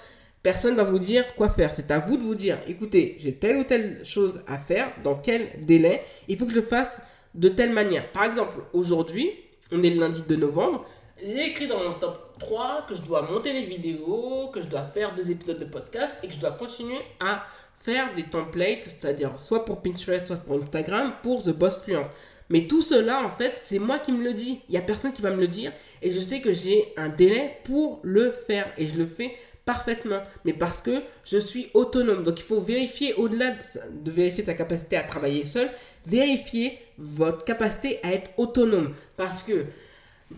personne 0.43 0.74
ne 0.74 0.77
va 0.77 0.83
vous 0.83 1.00
dire 1.00 1.36
quoi 1.36 1.50
faire. 1.50 1.74
C'est 1.74 1.91
à 1.91 2.00
vous 2.00 2.17
de 2.17 2.24
vous 2.24 2.36
dire, 2.36 2.60
écoutez, 2.67 3.17
j'ai 3.19 3.33
telle 3.33 3.57
ou 3.57 3.63
telle 3.63 4.05
chose 4.05 4.41
à 4.48 4.57
faire, 4.57 4.91
dans 5.03 5.15
quel 5.15 5.65
délai, 5.65 6.03
il 6.27 6.38
faut 6.38 6.45
que 6.45 6.51
je 6.51 6.57
le 6.57 6.62
fasse 6.62 7.00
de 7.36 7.50
telle 7.50 7.74
manière. 7.74 8.12
Par 8.12 8.25
exemple, 8.25 8.57
aujourd'hui, 8.74 9.31
on 9.71 9.81
est 9.83 9.89
le 9.89 10.00
lundi 10.00 10.24
de 10.27 10.36
novembre, 10.36 10.86
j'ai 11.24 11.48
écrit 11.48 11.67
dans 11.67 11.83
mon 11.83 11.93
top 12.00 12.36
3 12.39 12.88
que 12.89 12.95
je 12.95 13.01
dois 13.01 13.21
monter 13.21 13.53
les 13.53 13.63
vidéos, 13.63 14.50
que 14.51 14.62
je 14.62 14.65
dois 14.65 14.81
faire 14.81 15.13
des 15.13 15.29
épisodes 15.29 15.60
de 15.60 15.65
podcast 15.65 16.13
et 16.24 16.27
que 16.27 16.33
je 16.33 16.39
dois 16.39 16.51
continuer 16.51 16.98
à 17.19 17.45
faire 17.77 18.13
des 18.15 18.24
templates, 18.24 18.86
c'est-à-dire 18.86 19.38
soit 19.38 19.63
pour 19.63 19.81
Pinterest, 19.81 20.27
soit 20.27 20.38
pour 20.38 20.60
Instagram, 20.62 21.13
pour 21.21 21.43
The 21.43 21.50
Boss 21.50 21.77
Fluence. 21.77 22.07
Mais 22.50 22.67
tout 22.67 22.81
cela, 22.81 23.24
en 23.24 23.29
fait, 23.29 23.55
c'est 23.55 23.79
moi 23.79 24.00
qui 24.00 24.12
me 24.12 24.24
le 24.24 24.33
dis. 24.33 24.62
Il 24.67 24.71
n'y 24.71 24.77
a 24.77 24.81
personne 24.81 25.13
qui 25.13 25.21
va 25.21 25.31
me 25.31 25.39
le 25.39 25.48
dire. 25.48 25.71
Et 26.01 26.12
je 26.12 26.19
sais 26.19 26.41
que 26.41 26.51
j'ai 26.51 26.91
un 26.98 27.07
délai 27.07 27.57
pour 27.63 28.00
le 28.03 28.31
faire. 28.31 28.74
Et 28.77 28.88
je 28.88 28.98
le 28.98 29.05
fais 29.05 29.33
parfaitement. 29.65 30.22
Mais 30.46 30.53
parce 30.53 30.82
que 30.82 31.03
je 31.24 31.38
suis 31.38 31.70
autonome. 31.74 32.24
Donc 32.24 32.39
il 32.39 32.44
faut 32.44 32.62
vérifier, 32.62 33.13
au-delà 33.15 33.51
de, 33.51 34.12
vérifier 34.12 34.44
sa 34.44 34.53
capacité 34.53 34.98
à 34.98 35.03
travailler 35.03 35.44
seul, 35.44 35.70
vérifier 36.06 36.80
votre 36.98 37.44
capacité 37.44 38.00
à 38.03 38.13
être 38.13 38.32
autonome. 38.38 38.94
Parce 39.18 39.44
que 39.44 39.65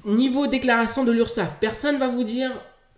niveau 0.06 0.48
déclaration 0.48 1.03
de 1.03 1.12
l'URSSAF, 1.12 1.58
personne 1.60 1.96
ne 1.96 2.00
va 2.00 2.08
vous 2.08 2.24
dire 2.24 2.51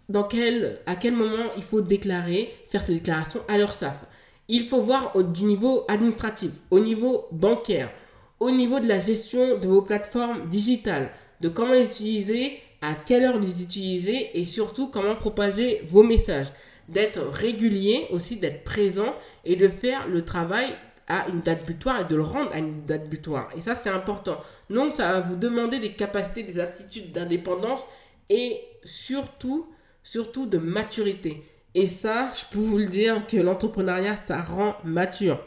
dans 0.10 0.24
quel, 0.24 0.80
à 0.86 0.96
quel 0.96 1.14
moment 1.14 1.52
il 1.58 1.64
faut 1.64 1.82
déclarer, 1.82 2.54
faire 2.68 2.84
ses 2.84 2.94
déclarations 2.94 3.42
à 3.48 3.58
l'URSSAF. 3.58 4.06
Il 4.48 4.66
faut 4.66 4.82
voir 4.82 5.16
au, 5.16 5.24
du 5.24 5.44
niveau 5.44 5.86
administratif, 5.88 6.52
au 6.70 6.80
niveau 6.80 7.28
bancaire, 7.32 7.92
au 8.40 8.52
niveau 8.52 8.80
de 8.80 8.88
la 8.88 9.00
gestion 9.00 9.58
de 9.58 9.68
vos 9.68 9.82
plateformes 9.82 10.48
digitales, 10.50 11.10
de 11.42 11.50
comment 11.50 11.74
les 11.74 11.86
utiliser, 11.86 12.60
à 12.82 12.96
quelle 12.96 13.24
heure 13.24 13.40
les 13.40 13.62
utiliser 13.62 14.40
et 14.40 14.46
surtout 14.46 14.88
comment 14.88 15.16
propager 15.16 15.82
vos 15.86 16.04
messages. 16.04 16.48
D'être 16.88 17.22
régulier 17.22 18.08
aussi, 18.12 18.38
d'être 18.38 18.64
présent 18.64 19.16
et 19.44 19.56
de 19.56 19.68
faire 19.68 20.08
le 20.08 20.24
travail 20.24 20.76
à 21.08 21.28
une 21.30 21.42
date 21.42 21.66
butoir 21.66 22.02
et 22.02 22.06
de 22.06 22.16
le 22.16 22.24
rendre 22.24 22.52
à 22.54 22.60
une 22.60 22.86
date 22.86 23.10
butoir. 23.10 23.50
Et 23.58 23.62
ça, 23.62 23.76
c'est 23.76 23.90
important. 23.90 24.40
Donc, 24.70 24.96
ça 24.96 25.14
va 25.14 25.20
vous 25.20 25.36
demander 25.36 25.80
des 25.80 25.94
capacités, 25.94 26.44
des 26.44 26.60
aptitudes 26.60 27.12
d'indépendance 27.12 27.86
et 28.30 28.62
surtout, 28.84 29.68
surtout 30.04 30.46
de 30.46 30.58
maturité. 30.58 31.44
Et 31.74 31.88
ça, 31.88 32.32
je 32.36 32.44
peux 32.52 32.64
vous 32.64 32.78
le 32.78 32.88
dire 32.88 33.28
que 33.28 33.38
l'entrepreneuriat, 33.38 34.16
ça 34.16 34.42
rend 34.42 34.76
mature. 34.84 35.44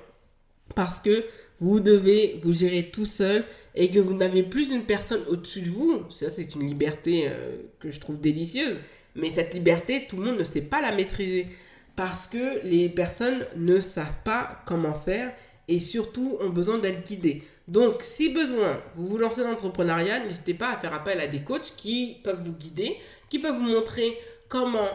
Parce 0.75 1.01
que 1.01 1.25
vous 1.61 1.81
devez 1.81 2.38
vous 2.43 2.53
gérer 2.53 2.91
tout 2.91 3.05
seul 3.05 3.45
et 3.75 3.88
que 3.88 3.99
vous 3.99 4.15
n'avez 4.15 4.43
plus 4.43 4.71
une 4.71 4.85
personne 4.85 5.23
au-dessus 5.29 5.62
de 5.62 5.71
vous. 5.71 6.05
Ça, 6.11 6.31
c'est 6.31 6.55
une 6.55 6.67
liberté 6.67 7.27
euh, 7.29 7.57
que 7.81 7.91
je 7.91 8.00
trouve 8.00 8.21
délicieuse. 8.21 8.77
Mais 9.15 9.31
cette 9.31 9.55
liberté, 9.55 10.07
tout 10.09 10.17
le 10.17 10.25
monde 10.25 10.38
ne 10.38 10.45
sait 10.45 10.62
pas 10.62 10.81
la 10.81 10.93
maîtriser. 10.93 11.47
Parce 11.97 12.27
que 12.29 12.65
les 12.65 12.88
personnes 12.88 13.45
ne 13.57 13.81
savent 13.81 14.23
pas 14.25 14.62
comment 14.67 14.95
faire 14.95 15.33
et 15.67 15.81
surtout 15.81 16.38
ont 16.41 16.50
besoin 16.50 16.79
d'être 16.79 17.07
guidées. 17.07 17.43
Donc, 17.67 18.03
si 18.03 18.31
besoin, 18.31 18.81
vous 18.97 19.07
vous 19.07 19.19
lancez 19.19 19.43
dans 19.43 19.50
l'entrepreneuriat, 19.50 20.25
n'hésitez 20.25 20.55
pas 20.55 20.73
à 20.73 20.77
faire 20.77 20.95
appel 20.95 21.21
à 21.21 21.27
des 21.27 21.41
coachs 21.41 21.75
qui 21.77 22.19
peuvent 22.23 22.43
vous 22.43 22.53
guider, 22.53 22.97
qui 23.29 23.38
peuvent 23.38 23.57
vous 23.57 23.61
montrer 23.61 24.17
comment 24.49 24.88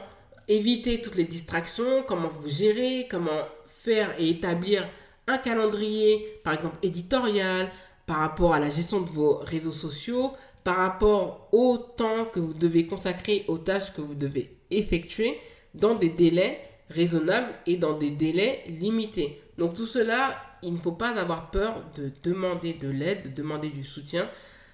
éviter 0.48 1.02
toutes 1.02 1.16
les 1.16 1.26
distractions, 1.26 2.04
comment 2.08 2.30
vous 2.30 2.50
gérer, 2.50 3.08
comment 3.10 3.48
faire 3.68 4.10
et 4.18 4.30
établir 4.30 4.88
un 5.28 5.38
calendrier, 5.38 6.40
par 6.44 6.54
exemple 6.54 6.78
éditorial, 6.82 7.72
par 8.06 8.18
rapport 8.18 8.54
à 8.54 8.60
la 8.60 8.70
gestion 8.70 9.02
de 9.02 9.10
vos 9.10 9.38
réseaux 9.38 9.72
sociaux, 9.72 10.34
par 10.64 10.78
rapport 10.78 11.50
au 11.52 11.78
temps 11.78 12.26
que 12.26 12.40
vous 12.40 12.54
devez 12.54 12.86
consacrer 12.86 13.46
aux 13.48 13.58
tâches 13.58 13.94
que 13.94 14.02
vous 14.02 14.16
devez 14.16 14.58
effectuer 14.72 15.40
dans 15.74 15.96
des 15.96 16.10
délais 16.10 16.60
raisonnables 16.90 17.54
et 17.66 17.78
dans 17.78 17.98
des 17.98 18.12
délais 18.12 18.64
limités. 18.68 19.42
Donc 19.58 19.76
tout 19.76 19.86
cela, 19.86 20.36
il 20.62 20.74
ne 20.74 20.78
faut 20.78 20.94
pas 20.94 21.10
avoir 21.20 21.52
peur 21.52 21.84
de 21.96 22.12
demander 22.24 22.74
de 22.74 22.90
l'aide, 22.90 23.30
de 23.30 23.42
demander 23.42 23.70
du 23.70 23.84
soutien, 23.84 24.30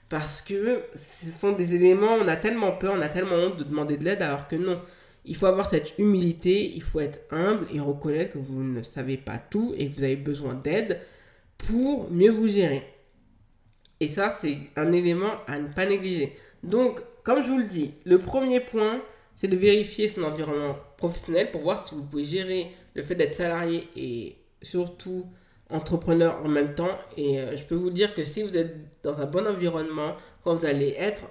parce 0.10 0.41
que 0.41 0.84
ce 0.96 1.32
sont 1.32 1.51
des 1.51 1.75
éléments, 1.75 2.13
on 2.13 2.27
a 2.27 2.36
tellement 2.36 2.72
peur, 2.72 2.96
on 2.98 3.01
a 3.01 3.10
tellement 3.10 3.36
honte 3.36 3.58
de 3.58 3.63
demander 3.63 3.98
de 3.98 4.03
l'aide, 4.03 4.22
alors 4.22 4.48
que 4.48 4.56
non. 4.56 4.82
Il 5.25 5.35
faut 5.35 5.45
avoir 5.45 5.67
cette 5.67 5.97
humilité, 5.97 6.73
il 6.75 6.81
faut 6.81 6.99
être 6.99 7.19
humble 7.31 7.67
et 7.73 7.79
reconnaître 7.79 8.33
que 8.33 8.38
vous 8.38 8.63
ne 8.63 8.81
savez 8.81 9.17
pas 9.17 9.38
tout 9.38 9.73
et 9.77 9.89
que 9.89 9.95
vous 9.95 10.03
avez 10.03 10.15
besoin 10.15 10.53
d'aide 10.53 10.99
pour 11.57 12.09
mieux 12.09 12.31
vous 12.31 12.47
gérer. 12.47 12.83
Et 13.99 14.07
ça, 14.07 14.31
c'est 14.31 14.57
un 14.75 14.91
élément 14.91 15.33
à 15.47 15.59
ne 15.59 15.67
pas 15.67 15.85
négliger. 15.85 16.35
Donc, 16.63 17.01
comme 17.23 17.43
je 17.43 17.49
vous 17.49 17.57
le 17.57 17.65
dis, 17.65 17.91
le 18.05 18.17
premier 18.19 18.59
point, 18.61 19.01
c'est 19.35 19.47
de 19.47 19.57
vérifier 19.57 20.07
son 20.07 20.23
environnement 20.23 20.77
professionnel 20.97 21.51
pour 21.51 21.61
voir 21.61 21.85
si 21.85 21.95
vous 21.95 22.03
pouvez 22.03 22.25
gérer 22.25 22.71
le 22.93 23.03
fait 23.03 23.15
d'être 23.15 23.33
salarié 23.33 23.88
et 23.95 24.38
surtout 24.61 25.25
entrepreneur 25.69 26.41
en 26.43 26.47
même 26.47 26.75
temps. 26.75 26.97
Et 27.17 27.39
euh, 27.39 27.55
je 27.55 27.63
peux 27.65 27.75
vous 27.75 27.89
dire 27.89 28.13
que 28.13 28.25
si 28.25 28.43
vous 28.43 28.57
êtes 28.57 28.75
dans 29.03 29.19
un 29.21 29.25
bon 29.25 29.47
environnement, 29.47 30.15
quand 30.43 30.55
vous 30.55 30.65
allez 30.65 30.95
être, 30.97 31.23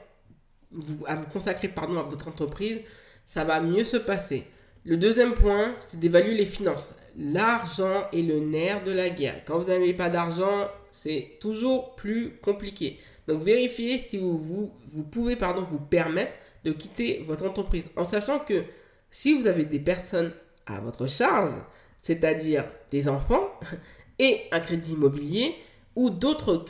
à 1.06 1.16
vous 1.16 1.26
consacrer 1.26 1.68
pardon, 1.68 1.98
à 1.98 2.02
votre 2.02 2.28
entreprise, 2.28 2.80
ça 3.28 3.44
va 3.44 3.60
mieux 3.60 3.84
se 3.84 3.98
passer. 3.98 4.44
Le 4.86 4.96
deuxième 4.96 5.34
point, 5.34 5.74
c'est 5.86 6.00
d'évaluer 6.00 6.34
les 6.34 6.46
finances. 6.46 6.94
L'argent 7.18 8.08
est 8.10 8.22
le 8.22 8.40
nerf 8.40 8.82
de 8.84 8.90
la 8.90 9.10
guerre. 9.10 9.42
Quand 9.44 9.58
vous 9.58 9.68
n'avez 9.68 9.92
pas 9.92 10.08
d'argent, 10.08 10.66
c'est 10.90 11.36
toujours 11.38 11.94
plus 11.94 12.38
compliqué. 12.40 12.98
Donc 13.28 13.42
vérifiez 13.42 13.98
si 13.98 14.16
vous, 14.16 14.38
vous, 14.38 15.02
pouvez 15.04 15.36
pardon, 15.36 15.62
vous 15.62 15.78
permettre 15.78 16.34
de 16.64 16.72
quitter 16.72 17.22
votre 17.28 17.44
entreprise. 17.44 17.84
En 17.96 18.04
sachant 18.04 18.38
que 18.38 18.64
si 19.10 19.38
vous 19.38 19.46
avez 19.46 19.66
des 19.66 19.80
personnes 19.80 20.32
à 20.64 20.80
votre 20.80 21.06
charge, 21.06 21.52
c'est-à-dire 21.98 22.64
des 22.90 23.10
enfants 23.10 23.46
et 24.18 24.44
un 24.52 24.60
crédit 24.60 24.92
immobilier 24.92 25.54
ou 25.96 26.08
d'autres 26.08 26.64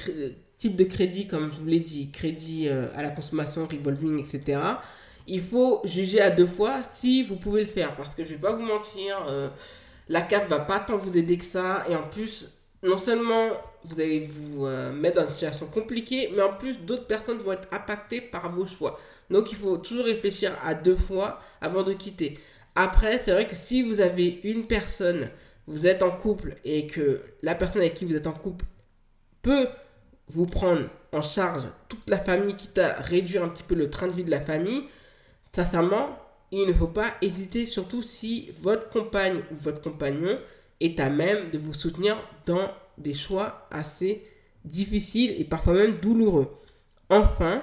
types 0.57 0.75
de 0.75 0.85
crédits, 0.85 1.29
comme 1.29 1.53
je 1.53 1.59
vous 1.61 1.67
l'ai 1.67 1.79
dit, 1.79 2.11
crédit 2.11 2.69
euh, 2.69 2.89
à 2.97 3.03
la 3.03 3.11
consommation, 3.11 3.69
revolving, 3.71 4.19
etc 4.19 4.59
il 5.29 5.41
faut 5.41 5.81
juger 5.85 6.21
à 6.21 6.31
deux 6.31 6.47
fois 6.47 6.83
si 6.83 7.23
vous 7.23 7.37
pouvez 7.37 7.63
le 7.63 7.69
faire. 7.69 7.95
Parce 7.95 8.15
que 8.15 8.25
je 8.25 8.31
vais 8.31 8.41
pas 8.41 8.53
vous 8.53 8.65
mentir, 8.65 9.25
euh, 9.29 9.49
la 10.09 10.23
CAF 10.23 10.49
va 10.49 10.61
pas 10.61 10.81
tant 10.81 10.97
vous 10.97 11.17
aider 11.17 11.37
que 11.37 11.45
ça. 11.45 11.85
Et 11.89 11.95
en 11.95 12.09
plus, 12.09 12.51
non 12.83 12.97
seulement 12.97 13.51
vous 13.85 14.01
allez 14.01 14.21
vous 14.21 14.67
euh, 14.67 14.93
mettre 14.93 15.21
dans 15.21 15.27
une 15.27 15.33
situation 15.33 15.67
compliquée, 15.67 16.33
mais 16.35 16.43
en 16.43 16.55
plus 16.55 16.81
d'autres 16.81 17.07
personnes 17.07 17.39
vont 17.39 17.53
être 17.53 17.69
impactées 17.73 18.21
par 18.21 18.51
vos 18.51 18.67
choix. 18.67 18.99
Donc 19.31 19.53
il 19.53 19.59
faut 19.59 19.77
toujours 19.77 20.07
réfléchir 20.07 20.57
à 20.65 20.75
deux 20.75 20.97
fois 20.97 21.41
avant 21.61 21.83
de 21.83 21.93
quitter. 21.93 22.39
Après, 22.75 23.21
c'est 23.23 23.33
vrai 23.33 23.47
que 23.47 23.57
si 23.57 23.83
vous 23.83 24.01
avez 24.01 24.41
une 24.45 24.67
personne, 24.67 25.29
vous 25.67 25.87
êtes 25.87 26.03
en 26.03 26.11
couple 26.11 26.55
et 26.65 26.87
que 26.87 27.21
la 27.43 27.55
personne 27.55 27.83
avec 27.83 27.95
qui 27.95 28.05
vous 28.05 28.15
êtes 28.15 28.27
en 28.27 28.33
couple 28.33 28.65
peut 29.43 29.69
vous 30.29 30.47
prendre 30.47 30.89
en 31.13 31.23
charge 31.23 31.65
toute 31.89 32.09
la 32.09 32.19
famille, 32.19 32.55
quitte 32.55 32.79
à 32.79 32.95
réduire 32.95 33.43
un 33.43 33.49
petit 33.49 33.63
peu 33.63 33.75
le 33.75 33.91
train 33.91 34.07
de 34.07 34.13
vie 34.13 34.25
de 34.25 34.31
la 34.31 34.41
famille, 34.41 34.85
Sincèrement, 35.53 36.19
il 36.51 36.67
ne 36.67 36.73
faut 36.73 36.89
pas 36.89 37.15
hésiter, 37.21 37.67
surtout 37.67 38.03
si 38.03 38.51
votre 38.61 38.89
compagne 38.89 39.43
ou 39.51 39.57
votre 39.57 39.83
compagnon 39.83 40.39
est 40.81 41.01
à 41.01 41.11
même 41.11 41.51
de 41.51 41.59
vous 41.59 41.73
soutenir 41.73 42.17
dans 42.47 42.71
des 42.97 43.15
choix 43.15 43.67
assez 43.71 44.25
difficiles 44.65 45.35
et 45.39 45.45
parfois 45.45 45.75
même 45.75 45.99
douloureux. 45.99 46.49
Enfin, 47.11 47.63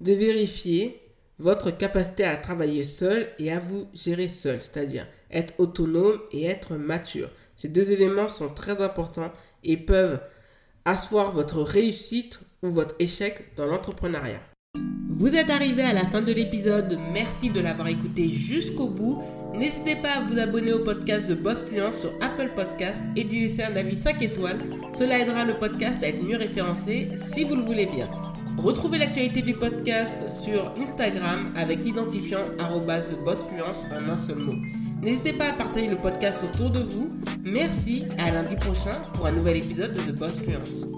de 0.00 0.12
vérifier 0.12 1.00
votre 1.38 1.70
capacité 1.70 2.24
à 2.24 2.36
travailler 2.36 2.84
seul 2.84 3.28
et 3.38 3.52
à 3.52 3.60
vous 3.60 3.88
gérer 3.94 4.28
seul, 4.28 4.60
c'est-à-dire 4.60 5.06
être 5.30 5.54
autonome 5.58 6.20
et 6.32 6.46
être 6.46 6.74
mature. 6.76 7.30
Ces 7.56 7.68
deux 7.68 7.90
éléments 7.90 8.28
sont 8.28 8.48
très 8.48 8.80
importants 8.82 9.32
et 9.64 9.76
peuvent 9.76 10.20
asseoir 10.84 11.32
votre 11.32 11.62
réussite 11.62 12.40
ou 12.62 12.70
votre 12.70 12.94
échec 12.98 13.54
dans 13.56 13.66
l'entrepreneuriat. 13.66 14.40
Vous 15.18 15.34
êtes 15.34 15.50
arrivé 15.50 15.82
à 15.82 15.92
la 15.92 16.06
fin 16.06 16.20
de 16.20 16.32
l'épisode, 16.32 16.96
merci 17.12 17.50
de 17.50 17.58
l'avoir 17.58 17.88
écouté 17.88 18.28
jusqu'au 18.28 18.86
bout. 18.86 19.20
N'hésitez 19.52 19.96
pas 19.96 20.18
à 20.18 20.20
vous 20.20 20.38
abonner 20.38 20.72
au 20.72 20.78
podcast 20.78 21.28
The 21.28 21.42
Boss 21.42 21.60
Fluence 21.62 22.02
sur 22.02 22.10
Apple 22.20 22.52
Podcast 22.54 22.94
et 23.16 23.24
d'y 23.24 23.40
laisser 23.40 23.64
un 23.64 23.74
avis 23.74 23.96
5 23.96 24.22
étoiles. 24.22 24.60
Cela 24.94 25.18
aidera 25.18 25.44
le 25.44 25.54
podcast 25.58 25.98
à 26.04 26.06
être 26.06 26.22
mieux 26.22 26.36
référencé 26.36 27.08
si 27.32 27.42
vous 27.42 27.56
le 27.56 27.62
voulez 27.62 27.86
bien. 27.86 28.08
Retrouvez 28.58 28.98
l'actualité 28.98 29.42
du 29.42 29.54
podcast 29.54 30.24
sur 30.30 30.72
Instagram 30.80 31.52
avec 31.56 31.84
l'identifiant 31.84 32.38
bossfluence 33.24 33.86
en 33.90 34.08
un 34.08 34.16
seul 34.16 34.38
mot. 34.38 34.54
N'hésitez 35.02 35.32
pas 35.32 35.46
à 35.46 35.52
partager 35.52 35.88
le 35.88 35.96
podcast 35.96 36.38
autour 36.44 36.70
de 36.70 36.80
vous. 36.80 37.10
Merci 37.44 38.06
et 38.18 38.22
à 38.22 38.30
lundi 38.30 38.54
prochain 38.54 38.94
pour 39.14 39.26
un 39.26 39.32
nouvel 39.32 39.56
épisode 39.56 39.94
de 39.94 40.00
The 40.00 40.14
Boss 40.14 40.38
Fluence. 40.38 40.97